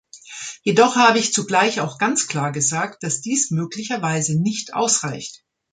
Jedoch 0.63 0.95
habe 0.95 1.19
ich 1.19 1.31
zugleich 1.31 1.79
auch 1.79 1.99
ganz 1.99 2.25
klar 2.25 2.51
gesagt, 2.51 3.03
dass 3.03 3.21
dies 3.21 3.51
möglicherweise 3.51 4.41
nicht 4.41 4.73
ausreicht. 4.73 5.43